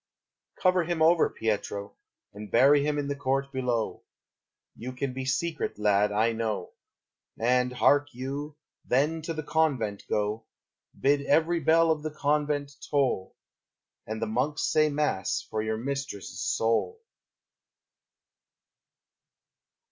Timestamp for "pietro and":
1.29-2.49